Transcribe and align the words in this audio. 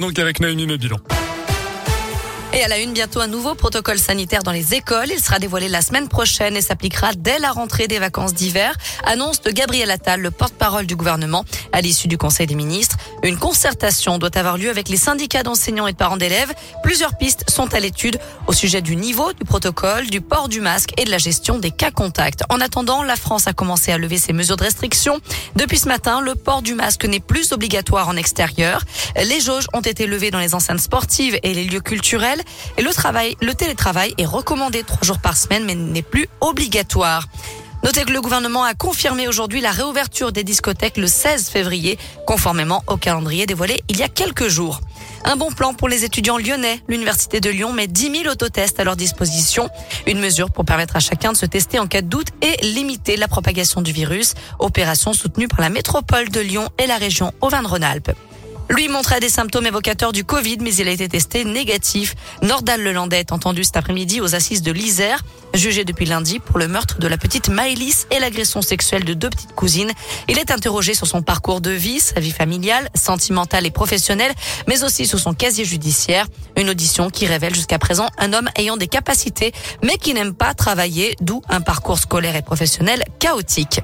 Donc 0.00 0.18
avec 0.18 0.40
Naomi 0.40 0.66
Nodilon. 0.66 0.96
Et 2.54 2.62
à 2.62 2.68
la 2.68 2.78
une, 2.78 2.92
bientôt 2.92 3.20
un 3.20 3.28
nouveau 3.28 3.54
protocole 3.54 3.98
sanitaire 3.98 4.42
dans 4.42 4.52
les 4.52 4.74
écoles. 4.74 5.08
Il 5.10 5.22
sera 5.22 5.38
dévoilé 5.38 5.70
la 5.70 5.80
semaine 5.80 6.08
prochaine 6.08 6.54
et 6.54 6.60
s'appliquera 6.60 7.12
dès 7.16 7.38
la 7.38 7.50
rentrée 7.50 7.88
des 7.88 7.98
vacances 7.98 8.34
d'hiver. 8.34 8.76
Annonce 9.04 9.40
de 9.40 9.50
Gabriel 9.50 9.90
Attal, 9.90 10.20
le 10.20 10.30
porte-parole 10.30 10.84
du 10.84 10.94
gouvernement, 10.94 11.46
à 11.72 11.80
l'issue 11.80 12.08
du 12.08 12.18
Conseil 12.18 12.46
des 12.46 12.54
ministres. 12.54 12.98
Une 13.22 13.38
concertation 13.38 14.18
doit 14.18 14.36
avoir 14.36 14.58
lieu 14.58 14.68
avec 14.68 14.90
les 14.90 14.98
syndicats 14.98 15.42
d'enseignants 15.42 15.86
et 15.86 15.92
de 15.92 15.96
parents 15.96 16.18
d'élèves. 16.18 16.52
Plusieurs 16.82 17.16
pistes 17.16 17.48
sont 17.48 17.72
à 17.72 17.80
l'étude 17.80 18.18
au 18.46 18.52
sujet 18.52 18.82
du 18.82 18.96
niveau 18.96 19.32
du 19.32 19.44
protocole, 19.46 20.08
du 20.08 20.20
port 20.20 20.50
du 20.50 20.60
masque 20.60 20.90
et 20.98 21.06
de 21.06 21.10
la 21.10 21.18
gestion 21.18 21.58
des 21.58 21.70
cas 21.70 21.90
contacts. 21.90 22.42
En 22.50 22.60
attendant, 22.60 23.02
la 23.02 23.16
France 23.16 23.46
a 23.46 23.54
commencé 23.54 23.92
à 23.92 23.98
lever 23.98 24.18
ses 24.18 24.34
mesures 24.34 24.58
de 24.58 24.64
restriction. 24.64 25.20
Depuis 25.56 25.78
ce 25.78 25.88
matin, 25.88 26.20
le 26.20 26.34
port 26.34 26.60
du 26.60 26.74
masque 26.74 27.06
n'est 27.06 27.20
plus 27.20 27.52
obligatoire 27.52 28.08
en 28.08 28.16
extérieur. 28.16 28.82
Les 29.16 29.40
jauges 29.40 29.68
ont 29.72 29.80
été 29.80 30.06
levées 30.06 30.30
dans 30.30 30.38
les 30.38 30.54
enceintes 30.54 30.80
sportives 30.80 31.38
et 31.42 31.54
les 31.54 31.64
lieux 31.64 31.80
culturels. 31.80 32.41
Et 32.78 32.82
le 32.82 32.92
travail, 32.92 33.36
le 33.40 33.54
télétravail 33.54 34.14
est 34.18 34.26
recommandé 34.26 34.82
trois 34.82 35.02
jours 35.02 35.18
par 35.18 35.36
semaine, 35.36 35.64
mais 35.64 35.74
n'est 35.74 36.02
plus 36.02 36.28
obligatoire. 36.40 37.26
Notez 37.84 38.04
que 38.04 38.12
le 38.12 38.20
gouvernement 38.20 38.62
a 38.62 38.74
confirmé 38.74 39.26
aujourd'hui 39.26 39.60
la 39.60 39.72
réouverture 39.72 40.30
des 40.30 40.44
discothèques 40.44 40.96
le 40.96 41.08
16 41.08 41.48
février, 41.48 41.98
conformément 42.28 42.84
au 42.86 42.96
calendrier 42.96 43.44
dévoilé 43.44 43.82
il 43.88 43.96
y 43.96 44.04
a 44.04 44.08
quelques 44.08 44.46
jours. 44.46 44.80
Un 45.24 45.34
bon 45.34 45.50
plan 45.50 45.74
pour 45.74 45.88
les 45.88 46.04
étudiants 46.04 46.38
lyonnais. 46.38 46.80
L'Université 46.86 47.40
de 47.40 47.50
Lyon 47.50 47.72
met 47.72 47.88
10 47.88 48.22
000 48.22 48.28
autotests 48.28 48.78
à 48.78 48.84
leur 48.84 48.94
disposition. 48.94 49.68
Une 50.06 50.20
mesure 50.20 50.50
pour 50.50 50.64
permettre 50.64 50.94
à 50.94 51.00
chacun 51.00 51.32
de 51.32 51.36
se 51.36 51.46
tester 51.46 51.80
en 51.80 51.88
cas 51.88 52.02
de 52.02 52.08
doute 52.08 52.28
et 52.40 52.64
limiter 52.64 53.16
la 53.16 53.26
propagation 53.26 53.82
du 53.82 53.92
virus. 53.92 54.34
Opération 54.60 55.12
soutenue 55.12 55.48
par 55.48 55.60
la 55.60 55.68
métropole 55.68 56.28
de 56.28 56.40
Lyon 56.40 56.68
et 56.78 56.86
la 56.86 56.98
région 56.98 57.32
Auvergne-Rhône-Alpes. 57.40 58.12
Lui 58.72 58.88
montrait 58.88 59.20
des 59.20 59.28
symptômes 59.28 59.66
évocateurs 59.66 60.12
du 60.12 60.24
Covid, 60.24 60.56
mais 60.62 60.74
il 60.74 60.88
a 60.88 60.92
été 60.92 61.06
testé 61.06 61.44
négatif. 61.44 62.14
Nordal 62.40 62.82
Lelandais 62.82 63.20
est 63.20 63.30
entendu 63.30 63.64
cet 63.64 63.76
après-midi 63.76 64.22
aux 64.22 64.34
assises 64.34 64.62
de 64.62 64.72
l'Isère, 64.72 65.22
jugé 65.52 65.84
depuis 65.84 66.06
lundi 66.06 66.38
pour 66.38 66.58
le 66.58 66.68
meurtre 66.68 66.98
de 66.98 67.06
la 67.06 67.18
petite 67.18 67.50
Maëlys 67.50 68.06
et 68.10 68.18
l'agression 68.18 68.62
sexuelle 68.62 69.04
de 69.04 69.12
deux 69.12 69.28
petites 69.28 69.54
cousines. 69.54 69.92
Il 70.26 70.38
est 70.38 70.50
interrogé 70.50 70.94
sur 70.94 71.06
son 71.06 71.20
parcours 71.20 71.60
de 71.60 71.70
vie, 71.70 72.00
sa 72.00 72.18
vie 72.18 72.30
familiale, 72.30 72.88
sentimentale 72.94 73.66
et 73.66 73.70
professionnelle, 73.70 74.32
mais 74.66 74.84
aussi 74.84 75.04
sur 75.04 75.18
son 75.18 75.34
casier 75.34 75.66
judiciaire. 75.66 76.26
Une 76.56 76.70
audition 76.70 77.10
qui 77.10 77.26
révèle 77.26 77.54
jusqu'à 77.54 77.78
présent 77.78 78.08
un 78.16 78.32
homme 78.32 78.48
ayant 78.56 78.78
des 78.78 78.88
capacités, 78.88 79.52
mais 79.82 79.98
qui 79.98 80.14
n'aime 80.14 80.32
pas 80.32 80.54
travailler, 80.54 81.14
d'où 81.20 81.42
un 81.50 81.60
parcours 81.60 81.98
scolaire 81.98 82.36
et 82.36 82.42
professionnel 82.42 83.04
chaotique. 83.18 83.82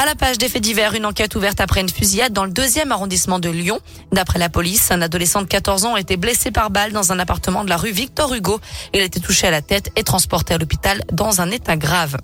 À 0.00 0.06
la 0.06 0.14
page 0.14 0.38
des 0.38 0.48
faits 0.48 0.62
divers, 0.62 0.94
une 0.94 1.06
enquête 1.06 1.34
ouverte 1.34 1.60
après 1.60 1.80
une 1.80 1.88
fusillade 1.88 2.32
dans 2.32 2.44
le 2.44 2.52
deuxième 2.52 2.92
arrondissement 2.92 3.40
de 3.40 3.48
Lyon. 3.48 3.80
D'après 4.12 4.38
la 4.38 4.48
police, 4.48 4.92
un 4.92 5.02
adolescent 5.02 5.42
de 5.42 5.48
14 5.48 5.86
ans 5.86 5.94
a 5.96 6.00
été 6.00 6.16
blessé 6.16 6.52
par 6.52 6.70
balle 6.70 6.92
dans 6.92 7.10
un 7.10 7.18
appartement 7.18 7.64
de 7.64 7.68
la 7.68 7.76
rue 7.76 7.90
Victor 7.90 8.32
Hugo. 8.32 8.60
Il 8.94 9.00
a 9.00 9.02
été 9.02 9.18
touché 9.18 9.48
à 9.48 9.50
la 9.50 9.60
tête 9.60 9.90
et 9.96 10.04
transporté 10.04 10.54
à 10.54 10.58
l'hôpital 10.58 11.02
dans 11.12 11.40
un 11.40 11.50
état 11.50 11.76
grave. 11.76 12.16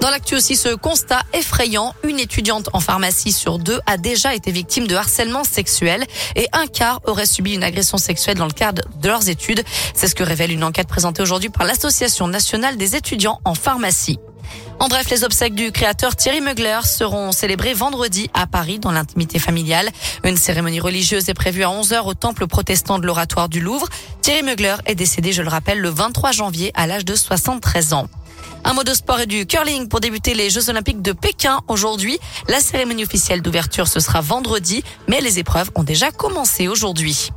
Dans 0.00 0.10
l'actu 0.10 0.34
aussi, 0.34 0.56
ce 0.56 0.74
constat 0.74 1.22
effrayant, 1.32 1.94
une 2.02 2.18
étudiante 2.18 2.68
en 2.72 2.80
pharmacie 2.80 3.30
sur 3.30 3.60
deux 3.60 3.78
a 3.86 3.96
déjà 3.96 4.34
été 4.34 4.50
victime 4.50 4.88
de 4.88 4.96
harcèlement 4.96 5.44
sexuel 5.44 6.04
et 6.34 6.48
un 6.52 6.66
quart 6.66 7.00
aurait 7.04 7.26
subi 7.26 7.54
une 7.54 7.62
agression 7.62 7.96
sexuelle 7.96 8.38
dans 8.38 8.46
le 8.46 8.52
cadre 8.52 8.82
de 9.00 9.08
leurs 9.08 9.28
études. 9.28 9.62
C'est 9.94 10.08
ce 10.08 10.16
que 10.16 10.24
révèle 10.24 10.50
une 10.50 10.64
enquête 10.64 10.88
présentée 10.88 11.22
aujourd'hui 11.22 11.48
par 11.48 11.64
l'Association 11.64 12.26
nationale 12.26 12.76
des 12.76 12.96
étudiants 12.96 13.40
en 13.44 13.54
pharmacie. 13.54 14.18
En 14.78 14.88
bref, 14.88 15.08
les 15.10 15.24
obsèques 15.24 15.54
du 15.54 15.72
créateur 15.72 16.14
Thierry 16.16 16.42
Mugler 16.42 16.80
seront 16.84 17.32
célébrées 17.32 17.72
vendredi 17.72 18.28
à 18.34 18.46
Paris 18.46 18.78
dans 18.78 18.92
l'intimité 18.92 19.38
familiale. 19.38 19.88
Une 20.22 20.36
cérémonie 20.36 20.80
religieuse 20.80 21.30
est 21.30 21.34
prévue 21.34 21.64
à 21.64 21.68
11h 21.68 22.04
au 22.04 22.12
temple 22.12 22.46
protestant 22.46 22.98
de 22.98 23.06
l'oratoire 23.06 23.48
du 23.48 23.60
Louvre. 23.60 23.88
Thierry 24.20 24.42
Mugler 24.42 24.76
est 24.84 24.94
décédé, 24.94 25.32
je 25.32 25.42
le 25.42 25.48
rappelle, 25.48 25.80
le 25.80 25.88
23 25.88 26.32
janvier 26.32 26.72
à 26.74 26.86
l'âge 26.86 27.06
de 27.06 27.14
73 27.14 27.94
ans. 27.94 28.06
Un 28.64 28.74
mot 28.74 28.84
de 28.84 28.92
sport 28.92 29.20
et 29.20 29.26
du 29.26 29.46
curling 29.46 29.88
pour 29.88 30.00
débuter 30.00 30.34
les 30.34 30.50
Jeux 30.50 30.68
Olympiques 30.68 31.00
de 31.00 31.12
Pékin 31.12 31.60
aujourd'hui. 31.68 32.18
La 32.48 32.60
cérémonie 32.60 33.04
officielle 33.04 33.40
d'ouverture, 33.40 33.88
ce 33.88 34.00
sera 34.00 34.20
vendredi, 34.20 34.84
mais 35.08 35.20
les 35.22 35.38
épreuves 35.38 35.70
ont 35.74 35.84
déjà 35.84 36.10
commencé 36.10 36.68
aujourd'hui. 36.68 37.30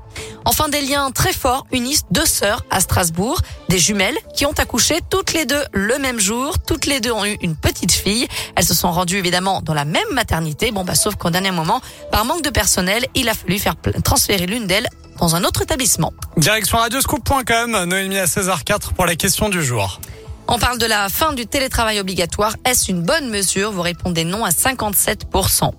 Enfin, 0.45 0.69
des 0.69 0.81
liens 0.81 1.11
très 1.11 1.33
forts 1.33 1.65
unissent 1.71 2.05
deux 2.11 2.25
sœurs 2.25 2.63
à 2.69 2.79
Strasbourg, 2.79 3.41
des 3.69 3.79
jumelles 3.79 4.17
qui 4.35 4.45
ont 4.45 4.53
accouché 4.53 4.99
toutes 5.09 5.33
les 5.33 5.45
deux 5.45 5.61
le 5.73 5.97
même 5.99 6.19
jour. 6.19 6.57
Toutes 6.59 6.85
les 6.85 6.99
deux 6.99 7.11
ont 7.11 7.25
eu 7.25 7.37
une 7.41 7.55
petite 7.55 7.91
fille. 7.91 8.27
Elles 8.55 8.65
se 8.65 8.73
sont 8.73 8.91
rendues 8.91 9.17
évidemment 9.17 9.61
dans 9.61 9.73
la 9.73 9.85
même 9.85 10.07
maternité. 10.11 10.71
Bon, 10.71 10.83
bah, 10.83 10.95
sauf 10.95 11.15
qu'au 11.15 11.29
dernier 11.29 11.51
moment, 11.51 11.81
par 12.11 12.25
manque 12.25 12.43
de 12.43 12.49
personnel, 12.49 13.05
il 13.15 13.29
a 13.29 13.33
fallu 13.33 13.59
faire 13.59 13.75
transférer 14.03 14.45
l'une 14.45 14.67
d'elles 14.67 14.87
dans 15.19 15.35
un 15.35 15.43
autre 15.43 15.61
établissement. 15.61 16.13
Direction 16.37 16.77
radioscoop.com, 16.77 17.83
Noémie 17.85 18.17
à 18.17 18.27
César 18.27 18.63
4 18.63 18.93
pour 18.93 19.05
la 19.05 19.15
question 19.15 19.49
du 19.49 19.63
jour. 19.63 19.99
On 20.47 20.57
parle 20.57 20.79
de 20.79 20.87
la 20.87 21.09
fin 21.09 21.33
du 21.33 21.45
télétravail 21.45 21.99
obligatoire. 21.99 22.55
Est-ce 22.65 22.89
une 22.89 23.03
bonne 23.03 23.29
mesure? 23.29 23.71
Vous 23.71 23.83
répondez 23.83 24.23
non 24.23 24.45
à 24.45 24.49
57%. 24.49 25.71